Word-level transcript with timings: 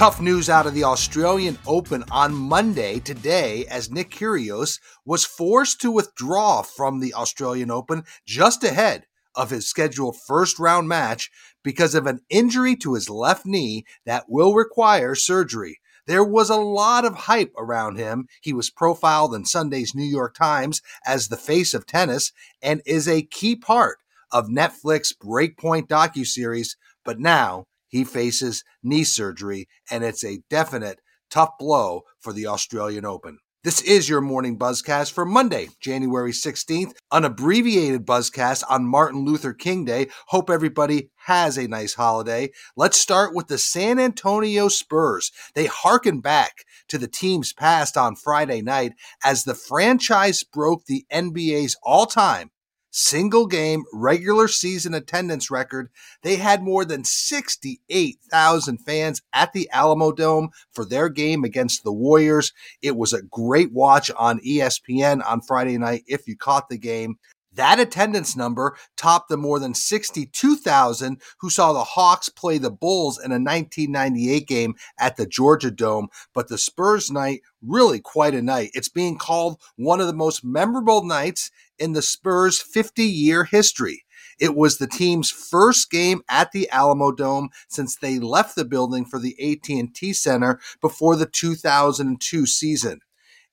Tough 0.00 0.18
news 0.18 0.48
out 0.48 0.66
of 0.66 0.72
the 0.72 0.84
Australian 0.84 1.58
Open 1.66 2.04
on 2.10 2.32
Monday 2.32 3.00
today 3.00 3.66
as 3.66 3.90
Nick 3.90 4.10
Kyrgios 4.10 4.80
was 5.04 5.26
forced 5.26 5.78
to 5.82 5.90
withdraw 5.90 6.62
from 6.62 7.00
the 7.00 7.12
Australian 7.12 7.70
Open 7.70 8.04
just 8.24 8.64
ahead 8.64 9.04
of 9.34 9.50
his 9.50 9.68
scheduled 9.68 10.16
first 10.26 10.58
round 10.58 10.88
match 10.88 11.30
because 11.62 11.94
of 11.94 12.06
an 12.06 12.20
injury 12.30 12.76
to 12.76 12.94
his 12.94 13.10
left 13.10 13.44
knee 13.44 13.84
that 14.06 14.24
will 14.26 14.54
require 14.54 15.14
surgery. 15.14 15.80
There 16.06 16.24
was 16.24 16.48
a 16.48 16.56
lot 16.56 17.04
of 17.04 17.14
hype 17.14 17.52
around 17.58 17.98
him. 17.98 18.26
He 18.40 18.54
was 18.54 18.70
profiled 18.70 19.34
in 19.34 19.44
Sunday's 19.44 19.94
New 19.94 20.02
York 20.02 20.34
Times 20.34 20.80
as 21.06 21.28
the 21.28 21.36
face 21.36 21.74
of 21.74 21.84
tennis 21.84 22.32
and 22.62 22.80
is 22.86 23.06
a 23.06 23.20
key 23.20 23.54
part 23.54 23.98
of 24.32 24.46
Netflix 24.46 25.12
Break 25.14 25.58
Point 25.58 25.90
docuseries, 25.90 26.76
but 27.04 27.20
now 27.20 27.66
he 27.90 28.04
faces 28.04 28.64
knee 28.82 29.04
surgery, 29.04 29.68
and 29.90 30.02
it's 30.02 30.24
a 30.24 30.42
definite 30.48 31.00
tough 31.30 31.58
blow 31.58 32.02
for 32.18 32.32
the 32.32 32.46
Australian 32.46 33.04
Open. 33.04 33.38
This 33.62 33.82
is 33.82 34.08
your 34.08 34.22
morning 34.22 34.58
buzzcast 34.58 35.12
for 35.12 35.26
Monday, 35.26 35.68
January 35.80 36.32
16th, 36.32 36.92
an 37.12 37.26
abbreviated 37.26 38.06
buzzcast 38.06 38.64
on 38.70 38.86
Martin 38.86 39.26
Luther 39.26 39.52
King 39.52 39.84
Day. 39.84 40.06
Hope 40.28 40.48
everybody 40.48 41.10
has 41.26 41.58
a 41.58 41.68
nice 41.68 41.92
holiday. 41.92 42.52
Let's 42.74 42.98
start 42.98 43.34
with 43.34 43.48
the 43.48 43.58
San 43.58 43.98
Antonio 43.98 44.68
Spurs. 44.68 45.30
They 45.54 45.66
harken 45.66 46.22
back 46.22 46.64
to 46.88 46.96
the 46.96 47.06
team's 47.06 47.52
past 47.52 47.98
on 47.98 48.16
Friday 48.16 48.62
night 48.62 48.92
as 49.22 49.44
the 49.44 49.54
franchise 49.54 50.42
broke 50.42 50.86
the 50.86 51.04
NBA's 51.12 51.76
all 51.82 52.06
time 52.06 52.52
single 52.90 53.46
game 53.46 53.84
regular 53.92 54.48
season 54.48 54.94
attendance 54.94 55.50
record. 55.50 55.90
They 56.22 56.36
had 56.36 56.62
more 56.62 56.84
than 56.84 57.04
68,000 57.04 58.78
fans 58.78 59.22
at 59.32 59.52
the 59.52 59.68
Alamodome 59.72 60.48
for 60.72 60.84
their 60.84 61.08
game 61.08 61.44
against 61.44 61.84
the 61.84 61.92
Warriors. 61.92 62.52
It 62.82 62.96
was 62.96 63.12
a 63.12 63.22
great 63.22 63.72
watch 63.72 64.10
on 64.16 64.40
ESPN 64.40 65.24
on 65.26 65.40
Friday 65.40 65.78
night 65.78 66.04
if 66.06 66.26
you 66.26 66.36
caught 66.36 66.68
the 66.68 66.78
game. 66.78 67.18
That 67.52 67.80
attendance 67.80 68.36
number 68.36 68.76
topped 68.96 69.28
the 69.28 69.36
more 69.36 69.58
than 69.58 69.74
62,000 69.74 71.20
who 71.40 71.50
saw 71.50 71.72
the 71.72 71.82
Hawks 71.82 72.28
play 72.28 72.58
the 72.58 72.70
Bulls 72.70 73.18
in 73.18 73.32
a 73.32 73.42
1998 73.42 74.46
game 74.46 74.74
at 74.98 75.16
the 75.16 75.26
Georgia 75.26 75.70
Dome. 75.70 76.08
But 76.32 76.48
the 76.48 76.58
Spurs 76.58 77.10
night, 77.10 77.40
really 77.60 77.98
quite 77.98 78.34
a 78.34 78.42
night. 78.42 78.70
It's 78.72 78.88
being 78.88 79.18
called 79.18 79.60
one 79.76 80.00
of 80.00 80.06
the 80.06 80.12
most 80.12 80.44
memorable 80.44 81.04
nights 81.04 81.50
in 81.80 81.94
the 81.94 82.02
Spurs' 82.02 82.60
50 82.60 83.02
year 83.02 83.44
history. 83.44 84.04
It 84.38 84.54
was 84.54 84.78
the 84.78 84.86
team's 84.86 85.30
first 85.30 85.90
game 85.90 86.22
at 86.28 86.52
the 86.52 86.68
Alamodome 86.72 87.48
since 87.68 87.96
they 87.96 88.18
left 88.18 88.56
the 88.56 88.64
building 88.64 89.04
for 89.04 89.18
the 89.18 89.36
AT&T 89.38 90.12
Center 90.14 90.60
before 90.80 91.16
the 91.16 91.26
2002 91.26 92.46
season. 92.46 93.00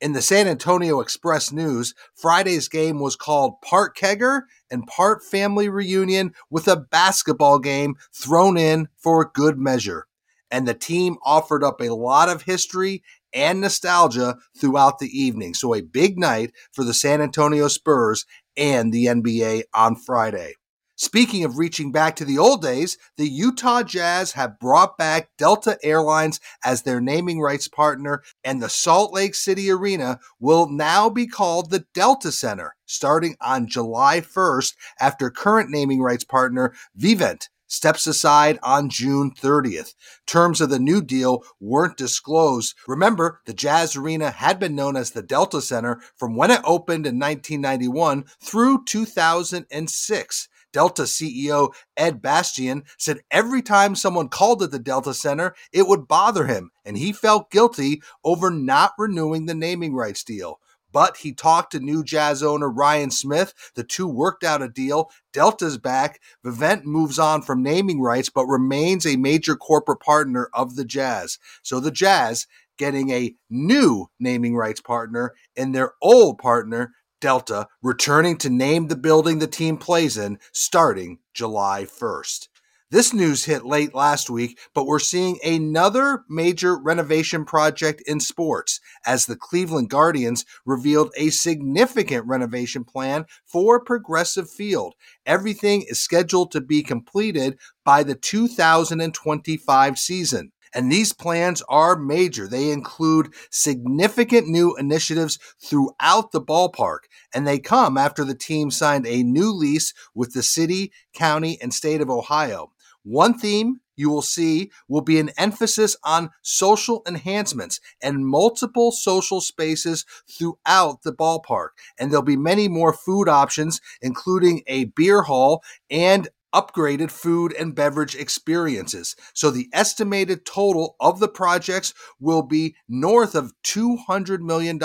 In 0.00 0.12
the 0.12 0.20
San 0.20 0.46
Antonio 0.46 1.00
Express 1.00 1.50
News, 1.50 1.94
Friday's 2.14 2.68
game 2.68 3.00
was 3.00 3.16
called 3.16 3.62
part 3.62 3.96
kegger 3.96 4.42
and 4.70 4.86
part 4.86 5.22
family 5.24 5.70
reunion 5.70 6.34
with 6.50 6.68
a 6.68 6.76
basketball 6.76 7.58
game 7.58 7.94
thrown 8.12 8.58
in 8.58 8.88
for 8.98 9.30
good 9.32 9.56
measure. 9.56 10.06
And 10.50 10.68
the 10.68 10.74
team 10.74 11.16
offered 11.24 11.64
up 11.64 11.80
a 11.80 11.94
lot 11.94 12.28
of 12.28 12.42
history 12.42 13.02
and 13.34 13.60
nostalgia 13.60 14.36
throughout 14.58 14.98
the 14.98 15.08
evening. 15.08 15.54
So, 15.54 15.74
a 15.74 15.82
big 15.82 16.18
night 16.18 16.52
for 16.72 16.84
the 16.84 16.94
San 16.94 17.20
Antonio 17.20 17.68
Spurs 17.68 18.24
and 18.56 18.92
the 18.92 19.06
NBA 19.06 19.64
on 19.74 19.96
Friday. 19.96 20.54
Speaking 20.96 21.42
of 21.42 21.58
reaching 21.58 21.90
back 21.90 22.14
to 22.16 22.24
the 22.24 22.38
old 22.38 22.62
days, 22.62 22.96
the 23.16 23.28
Utah 23.28 23.82
Jazz 23.82 24.32
have 24.32 24.60
brought 24.60 24.96
back 24.96 25.28
Delta 25.36 25.76
Airlines 25.82 26.38
as 26.64 26.82
their 26.82 27.00
naming 27.00 27.40
rights 27.40 27.66
partner, 27.66 28.22
and 28.44 28.62
the 28.62 28.68
Salt 28.68 29.12
Lake 29.12 29.34
City 29.34 29.68
Arena 29.72 30.20
will 30.38 30.68
now 30.68 31.10
be 31.10 31.26
called 31.26 31.70
the 31.70 31.84
Delta 31.94 32.30
Center 32.30 32.76
starting 32.86 33.34
on 33.40 33.66
July 33.66 34.20
1st 34.20 34.74
after 35.00 35.30
current 35.30 35.70
naming 35.70 36.00
rights 36.00 36.24
partner 36.24 36.72
Vivint 36.96 37.48
steps 37.66 38.06
aside 38.06 38.58
on 38.62 38.88
June 38.88 39.32
30th. 39.32 39.94
Terms 40.26 40.60
of 40.60 40.70
the 40.70 40.78
new 40.78 41.02
deal 41.02 41.44
weren't 41.60 41.96
disclosed. 41.96 42.74
Remember, 42.86 43.40
the 43.46 43.54
Jazz 43.54 43.96
Arena 43.96 44.30
had 44.30 44.58
been 44.58 44.74
known 44.74 44.96
as 44.96 45.10
the 45.10 45.22
Delta 45.22 45.60
Center 45.60 46.00
from 46.16 46.36
when 46.36 46.50
it 46.50 46.60
opened 46.64 47.06
in 47.06 47.18
1991 47.18 48.24
through 48.40 48.84
2006. 48.84 50.48
Delta 50.74 51.02
CEO 51.02 51.72
Ed 51.96 52.20
Bastian 52.20 52.82
said 52.98 53.20
every 53.30 53.62
time 53.62 53.94
someone 53.94 54.28
called 54.28 54.60
it 54.60 54.72
the 54.72 54.80
Delta 54.80 55.14
Center, 55.14 55.54
it 55.72 55.86
would 55.86 56.08
bother 56.08 56.46
him, 56.46 56.72
and 56.84 56.98
he 56.98 57.12
felt 57.12 57.52
guilty 57.52 58.02
over 58.24 58.50
not 58.50 58.92
renewing 58.98 59.46
the 59.46 59.54
naming 59.54 59.94
rights 59.94 60.24
deal. 60.24 60.58
But 60.94 61.16
he 61.18 61.32
talked 61.32 61.72
to 61.72 61.80
new 61.80 62.04
Jazz 62.04 62.40
owner 62.40 62.70
Ryan 62.70 63.10
Smith. 63.10 63.52
The 63.74 63.82
two 63.82 64.06
worked 64.06 64.44
out 64.44 64.62
a 64.62 64.68
deal. 64.68 65.10
Delta's 65.32 65.76
back. 65.76 66.20
Vivint 66.46 66.84
moves 66.84 67.18
on 67.18 67.42
from 67.42 67.64
naming 67.64 68.00
rights, 68.00 68.30
but 68.30 68.46
remains 68.46 69.04
a 69.04 69.16
major 69.16 69.56
corporate 69.56 69.98
partner 69.98 70.48
of 70.54 70.76
the 70.76 70.84
Jazz. 70.84 71.40
So 71.64 71.80
the 71.80 71.90
Jazz 71.90 72.46
getting 72.78 73.10
a 73.10 73.34
new 73.50 74.06
naming 74.20 74.54
rights 74.54 74.80
partner 74.80 75.34
and 75.56 75.74
their 75.74 75.94
old 76.00 76.38
partner, 76.38 76.92
Delta, 77.20 77.66
returning 77.82 78.36
to 78.38 78.48
name 78.48 78.86
the 78.86 78.96
building 78.96 79.40
the 79.40 79.48
team 79.48 79.76
plays 79.76 80.16
in 80.16 80.38
starting 80.52 81.18
July 81.32 81.86
1st. 81.86 82.48
This 82.94 83.12
news 83.12 83.46
hit 83.46 83.64
late 83.64 83.92
last 83.92 84.30
week, 84.30 84.56
but 84.72 84.86
we're 84.86 85.00
seeing 85.00 85.40
another 85.44 86.22
major 86.28 86.78
renovation 86.78 87.44
project 87.44 88.00
in 88.06 88.20
sports 88.20 88.78
as 89.04 89.26
the 89.26 89.34
Cleveland 89.34 89.90
Guardians 89.90 90.44
revealed 90.64 91.10
a 91.16 91.30
significant 91.30 92.24
renovation 92.24 92.84
plan 92.84 93.24
for 93.44 93.80
Progressive 93.80 94.48
Field. 94.48 94.94
Everything 95.26 95.82
is 95.88 96.00
scheduled 96.00 96.52
to 96.52 96.60
be 96.60 96.84
completed 96.84 97.58
by 97.84 98.04
the 98.04 98.14
2025 98.14 99.98
season. 99.98 100.52
And 100.72 100.90
these 100.90 101.12
plans 101.12 101.62
are 101.68 101.96
major. 101.96 102.48
They 102.48 102.70
include 102.70 103.34
significant 103.50 104.48
new 104.48 104.76
initiatives 104.76 105.38
throughout 105.60 106.32
the 106.32 106.40
ballpark. 106.40 107.06
And 107.32 107.44
they 107.44 107.60
come 107.60 107.96
after 107.96 108.24
the 108.24 108.34
team 108.34 108.70
signed 108.70 109.06
a 109.06 109.22
new 109.22 109.52
lease 109.52 109.94
with 110.14 110.32
the 110.32 110.42
city, 110.44 110.92
county, 111.12 111.58
and 111.60 111.72
state 111.72 112.00
of 112.00 112.10
Ohio. 112.10 112.70
One 113.04 113.38
theme 113.38 113.80
you 113.96 114.10
will 114.10 114.22
see 114.22 114.70
will 114.88 115.02
be 115.02 115.20
an 115.20 115.30
emphasis 115.38 115.96
on 116.02 116.30
social 116.42 117.02
enhancements 117.06 117.80
and 118.02 118.26
multiple 118.26 118.90
social 118.90 119.40
spaces 119.40 120.04
throughout 120.28 121.02
the 121.02 121.12
ballpark. 121.12 121.68
And 121.98 122.10
there'll 122.10 122.22
be 122.22 122.36
many 122.36 122.66
more 122.66 122.92
food 122.92 123.28
options, 123.28 123.80
including 124.02 124.62
a 124.66 124.84
beer 124.84 125.22
hall 125.22 125.62
and 125.90 126.28
upgraded 126.54 127.10
food 127.10 127.52
and 127.52 127.74
beverage 127.74 128.14
experiences. 128.14 129.16
So 129.34 129.50
the 129.50 129.68
estimated 129.72 130.46
total 130.46 130.94
of 131.00 131.18
the 131.18 131.28
projects 131.28 131.92
will 132.20 132.42
be 132.42 132.76
north 132.88 133.34
of 133.34 133.52
$200 133.64 134.38
million. 134.38 134.80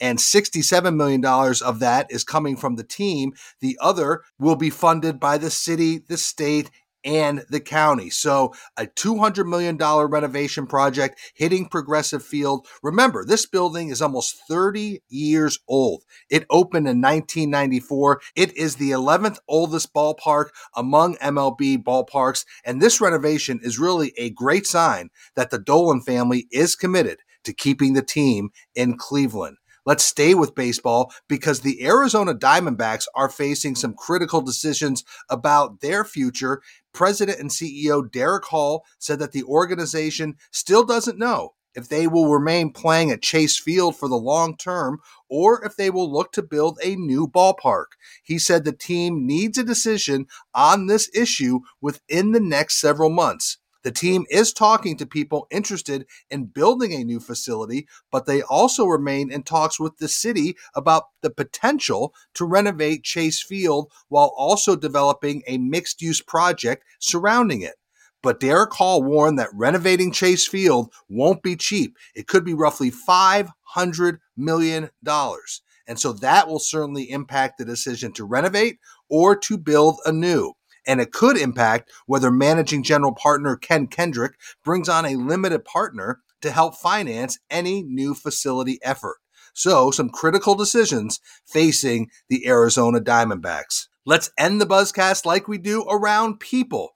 And 0.00 0.18
$67 0.18 0.96
million 0.96 1.24
of 1.24 1.80
that 1.80 2.06
is 2.10 2.24
coming 2.24 2.56
from 2.56 2.76
the 2.76 2.84
team. 2.84 3.34
The 3.60 3.78
other 3.80 4.22
will 4.38 4.56
be 4.56 4.70
funded 4.70 5.20
by 5.20 5.36
the 5.36 5.50
city, 5.50 5.98
the 5.98 6.16
state, 6.16 6.70
and 7.04 7.44
the 7.48 7.60
county. 7.60 8.10
So, 8.10 8.54
a 8.76 8.86
$200 8.86 9.46
million 9.46 9.76
renovation 9.76 10.66
project 10.66 11.20
hitting 11.34 11.68
Progressive 11.68 12.24
Field. 12.24 12.66
Remember, 12.82 13.24
this 13.24 13.46
building 13.46 13.88
is 13.90 14.02
almost 14.02 14.36
30 14.48 15.02
years 15.08 15.58
old. 15.68 16.04
It 16.30 16.46
opened 16.50 16.88
in 16.88 17.00
1994. 17.00 18.20
It 18.36 18.56
is 18.56 18.76
the 18.76 18.90
11th 18.90 19.38
oldest 19.48 19.92
ballpark 19.92 20.48
among 20.74 21.16
MLB 21.16 21.82
ballparks. 21.82 22.44
And 22.64 22.80
this 22.80 23.00
renovation 23.00 23.60
is 23.62 23.78
really 23.78 24.12
a 24.16 24.30
great 24.30 24.66
sign 24.66 25.10
that 25.36 25.50
the 25.50 25.58
Dolan 25.58 26.02
family 26.02 26.46
is 26.50 26.74
committed 26.74 27.18
to 27.44 27.52
keeping 27.52 27.94
the 27.94 28.02
team 28.02 28.50
in 28.74 28.96
Cleveland. 28.96 29.56
Let's 29.88 30.04
stay 30.04 30.34
with 30.34 30.54
baseball 30.54 31.10
because 31.28 31.60
the 31.60 31.82
Arizona 31.86 32.34
Diamondbacks 32.34 33.06
are 33.14 33.30
facing 33.30 33.74
some 33.74 33.94
critical 33.94 34.42
decisions 34.42 35.02
about 35.30 35.80
their 35.80 36.04
future. 36.04 36.60
President 36.92 37.40
and 37.40 37.48
CEO 37.48 38.02
Derek 38.12 38.44
Hall 38.44 38.84
said 38.98 39.18
that 39.20 39.32
the 39.32 39.44
organization 39.44 40.34
still 40.50 40.84
doesn't 40.84 41.18
know 41.18 41.54
if 41.74 41.88
they 41.88 42.06
will 42.06 42.28
remain 42.28 42.70
playing 42.70 43.10
at 43.10 43.22
Chase 43.22 43.58
Field 43.58 43.96
for 43.96 44.10
the 44.10 44.18
long 44.18 44.58
term 44.58 44.98
or 45.30 45.64
if 45.64 45.74
they 45.76 45.88
will 45.88 46.12
look 46.12 46.32
to 46.32 46.42
build 46.42 46.78
a 46.84 46.94
new 46.94 47.26
ballpark. 47.26 47.86
He 48.22 48.38
said 48.38 48.66
the 48.66 48.72
team 48.72 49.26
needs 49.26 49.56
a 49.56 49.64
decision 49.64 50.26
on 50.54 50.86
this 50.86 51.08
issue 51.14 51.60
within 51.80 52.32
the 52.32 52.40
next 52.40 52.78
several 52.78 53.08
months. 53.08 53.56
The 53.88 53.94
team 53.94 54.26
is 54.28 54.52
talking 54.52 54.98
to 54.98 55.06
people 55.06 55.46
interested 55.50 56.04
in 56.28 56.44
building 56.44 56.92
a 56.92 57.04
new 57.04 57.20
facility, 57.20 57.88
but 58.12 58.26
they 58.26 58.42
also 58.42 58.84
remain 58.84 59.32
in 59.32 59.44
talks 59.44 59.80
with 59.80 59.96
the 59.96 60.08
city 60.08 60.58
about 60.76 61.04
the 61.22 61.30
potential 61.30 62.12
to 62.34 62.44
renovate 62.44 63.02
Chase 63.02 63.42
Field 63.42 63.90
while 64.10 64.34
also 64.36 64.76
developing 64.76 65.42
a 65.46 65.56
mixed 65.56 66.02
use 66.02 66.20
project 66.20 66.84
surrounding 66.98 67.62
it. 67.62 67.76
But 68.22 68.40
Derek 68.40 68.74
Hall 68.74 69.02
warned 69.02 69.38
that 69.38 69.54
renovating 69.54 70.12
Chase 70.12 70.46
Field 70.46 70.92
won't 71.08 71.42
be 71.42 71.56
cheap. 71.56 71.96
It 72.14 72.26
could 72.26 72.44
be 72.44 72.52
roughly 72.52 72.90
$500 72.90 74.18
million. 74.36 74.90
And 75.06 75.98
so 75.98 76.12
that 76.12 76.46
will 76.46 76.58
certainly 76.58 77.10
impact 77.10 77.56
the 77.56 77.64
decision 77.64 78.12
to 78.12 78.26
renovate 78.26 78.80
or 79.08 79.34
to 79.34 79.56
build 79.56 79.98
anew. 80.04 80.52
And 80.88 81.00
it 81.00 81.12
could 81.12 81.36
impact 81.36 81.92
whether 82.06 82.32
managing 82.32 82.82
general 82.82 83.14
partner 83.14 83.56
Ken 83.56 83.86
Kendrick 83.86 84.32
brings 84.64 84.88
on 84.88 85.04
a 85.04 85.14
limited 85.14 85.64
partner 85.64 86.20
to 86.40 86.50
help 86.50 86.74
finance 86.76 87.38
any 87.50 87.82
new 87.82 88.14
facility 88.14 88.80
effort. 88.82 89.18
So, 89.54 89.90
some 89.90 90.08
critical 90.08 90.54
decisions 90.54 91.20
facing 91.46 92.10
the 92.28 92.46
Arizona 92.48 93.00
Diamondbacks. 93.00 93.88
Let's 94.06 94.30
end 94.38 94.60
the 94.60 94.66
buzzcast 94.66 95.26
like 95.26 95.46
we 95.46 95.58
do 95.58 95.84
around 95.90 96.40
people 96.40 96.90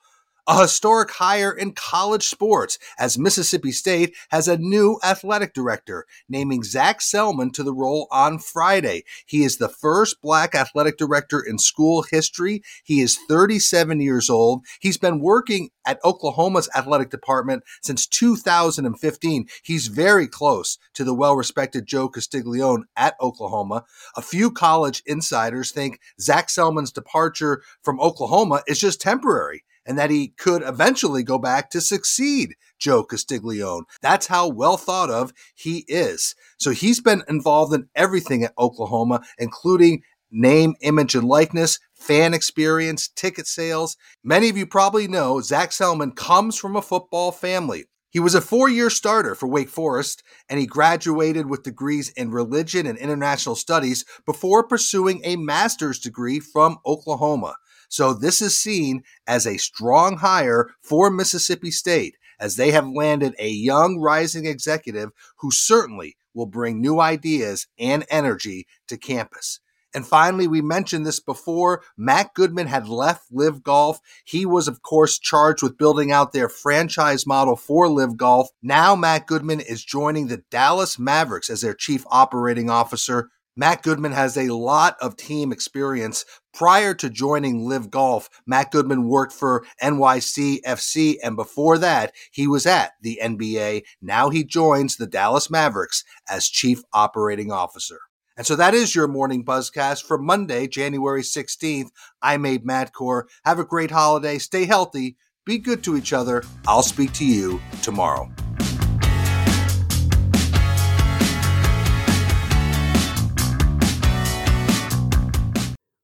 a 0.49 0.63
historic 0.63 1.11
hire 1.13 1.53
in 1.53 1.73
college 1.73 2.27
sports 2.27 2.77
as 2.99 3.17
Mississippi 3.17 3.71
State 3.71 4.17
has 4.31 4.49
a 4.49 4.57
new 4.57 4.99
athletic 5.05 5.55
director, 5.55 6.05
naming 6.29 6.65
Zach 6.65 6.99
Selmon 6.99 7.53
to 7.53 7.63
the 7.63 7.73
role 7.73 8.09
on 8.11 8.41
Friday. 8.41 9.05
He 9.25 9.45
is 9.45 9.59
the 9.59 9.69
first 9.69 10.21
black 10.21 10.55
athletic 10.57 10.99
director 10.99 11.41
in 11.41 11.59
school 11.59 12.05
history. 12.11 12.63
He 12.83 13.01
is 13.01 13.19
37 13.29 14.01
years 14.01 14.29
old. 14.29 14.65
He's 14.81 14.99
been 14.99 15.21
working 15.21 15.71
at 15.87 16.01
Oklahoma's 16.05 16.69
athletic 16.75 17.11
department 17.11 17.63
since 17.81 18.07
2015. 18.09 19.47
He's 19.63 19.87
very 19.87 20.27
close 20.27 20.77
to 20.95 21.05
the 21.05 21.15
well 21.15 21.37
respected 21.37 21.87
Joe 21.87 22.09
Castiglione 22.09 22.85
at 22.97 23.15
Oklahoma. 23.21 23.85
A 24.17 24.23
few 24.23 24.51
college 24.51 25.05
insiders 25.07 25.71
think 25.71 26.01
Zach 26.21 26.49
Selmon's 26.49 26.91
departure 26.91 27.63
from 27.83 28.01
Oklahoma 28.01 28.63
is 28.67 28.81
just 28.81 29.01
temporary 29.01 29.63
and 29.87 29.99
that 29.99 30.11
he 30.11 30.29
could 30.29 30.63
eventually 30.63 31.23
go 31.23 31.39
back 31.39 31.71
to 31.71 31.81
succeed 31.81 32.55
Joe 32.79 33.05
Castiglione. 33.05 33.85
That's 34.01 34.27
how 34.27 34.49
well 34.49 34.77
thought 34.77 35.11
of 35.11 35.33
he 35.55 35.85
is. 35.89 36.35
So 36.59 36.71
he's 36.71 37.01
been 37.01 37.23
involved 37.29 37.75
in 37.75 37.89
everything 37.95 38.45
at 38.45 38.55
Oklahoma, 38.59 39.23
including 39.39 40.03
name, 40.31 40.75
image, 40.81 41.15
and 41.15 41.29
likeness, 41.29 41.79
fan 41.95 42.35
experience, 42.35 43.09
ticket 43.09 43.47
sales. 43.47 43.97
Many 44.25 44.49
of 44.49 44.57
you 44.57 44.67
probably 44.67 45.07
know 45.07 45.41
Zach 45.41 45.71
Selmon 45.71 46.17
comes 46.17 46.59
from 46.59 46.75
a 46.75 46.83
football 46.83 47.31
family. 47.31 47.85
He 48.13 48.21
was 48.21 48.35
a 48.35 48.43
four 48.43 48.69
year 48.69 48.91
starter 48.91 49.35
for 49.35 49.47
Wake 49.47 49.71
Forest, 49.71 50.23
and 50.49 50.61
he 50.61 50.67
graduated 50.67 51.49
with 51.49 51.63
degrees 51.63 52.11
in 52.11 52.31
religion 52.31 52.87
and 52.87 52.99
international 52.99 53.55
studies 53.55 54.05
before 54.27 54.67
pursuing 54.67 55.23
a 55.25 55.37
master's 55.37 55.99
degree 55.99 56.39
from 56.39 56.79
Oklahoma. 56.85 57.55
So 57.93 58.15
this 58.15 58.41
is 58.41 58.59
seen 58.59 59.03
as 59.27 59.47
a 59.47 59.59
strong 59.59 60.17
hire 60.17 60.71
for 60.81 61.11
Mississippi 61.11 61.71
State 61.71 62.17
as 62.41 62.57
they 62.57 62.71
have 62.71 62.89
landed 62.89 63.35
a 63.39 63.51
young 63.51 64.01
rising 64.01 64.47
executive 64.47 65.11
who 65.41 65.51
certainly 65.51 66.17
will 66.33 66.47
bring 66.47 66.81
new 66.81 67.01
ideas 67.01 67.67
and 67.79 68.07
energy 68.09 68.67
to 68.89 68.97
campus. 68.97 69.61
And 69.95 70.07
finally, 70.07 70.49
we 70.49 70.63
mentioned 70.63 71.05
this 71.05 71.21
before. 71.21 71.83
Matt 71.95 72.33
Goodman 72.33 72.67
had 72.67 72.89
left 72.89 73.27
LIV 73.31 73.63
Golf. 73.63 74.01
He 74.25 74.47
was, 74.47 74.69
of 74.69 74.81
course, 74.81 75.19
charged 75.19 75.63
with 75.63 75.77
building 75.77 76.11
out 76.11 76.33
their 76.33 76.49
franchise 76.49 77.27
model 77.27 77.57
for 77.57 77.91
LIV 77.91 78.17
Golf. 78.17 78.49
Now, 78.63 78.97
Matt 78.97 79.27
Goodman 79.27 79.61
is 79.61 79.85
joining 79.85 80.29
the 80.29 80.43
Dallas 80.51 80.99
Mavericks 80.99 81.51
as 81.51 81.61
their 81.61 81.75
chief 81.75 82.05
operating 82.11 82.71
officer. 82.71 83.29
Matt 83.55 83.83
Goodman 83.83 84.13
has 84.13 84.39
a 84.39 84.55
lot 84.55 84.97
of 85.01 85.17
team 85.17 85.53
experience. 85.53 86.25
Prior 86.55 86.95
to 86.95 87.11
joining 87.11 87.67
LIV 87.67 87.91
Golf, 87.91 88.31
Matt 88.47 88.71
Goodman 88.71 89.09
worked 89.09 89.33
for 89.33 89.65
NYC 89.83 90.63
FC, 90.63 91.17
and 91.23 91.37
before 91.37 91.77
that, 91.79 92.13
he 92.31 92.47
was 92.47 92.65
at 92.65 92.93
the 93.03 93.21
NBA. 93.23 93.83
Now 94.01 94.31
he 94.31 94.43
joins 94.43 94.97
the 94.97 95.07
Dallas 95.07 95.51
Mavericks 95.51 96.03
as 96.31 96.49
Chief 96.49 96.83
Operating 96.95 97.53
Officer. 97.53 97.99
And 98.39 98.47
so 98.47 98.57
that 98.57 98.73
is 98.73 98.95
your 98.95 99.09
morning 99.09 99.45
buzzcast 99.45 100.05
for 100.05 100.17
Monday, 100.17 100.67
January 100.67 101.23
16th. 101.23 101.91
I'm 102.23 102.47
Abe 102.47 102.65
Madkour. 102.65 103.25
Have 103.45 103.59
a 103.59 103.65
great 103.65 103.91
holiday. 103.91 104.39
Stay 104.39 104.65
healthy. 104.65 105.17
Be 105.45 105.59
good 105.59 105.85
to 105.85 105.97
each 105.97 106.15
other. 106.15 106.43
I'll 106.67 106.83
speak 106.83 107.13
to 107.15 107.27
you 107.27 107.61
tomorrow. 107.83 108.31